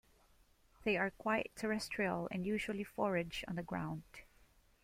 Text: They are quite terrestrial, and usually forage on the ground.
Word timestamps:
They 0.83 0.97
are 0.97 1.11
quite 1.11 1.51
terrestrial, 1.55 2.27
and 2.31 2.43
usually 2.43 2.83
forage 2.83 3.45
on 3.47 3.55
the 3.55 3.61
ground. 3.61 4.01